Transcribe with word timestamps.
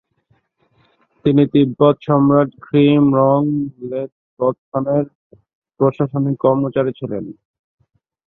তিনি 1.25 1.43
তিব্বত 1.53 1.95
সম্রাট 2.07 2.49
খ্রি-স্রোং-ল্দে-ব্ত্সানের 2.61 5.05
প্রশাসনিক 5.79 6.39
কর্মুচারী 6.39 6.91
ছিলেন। 6.99 7.25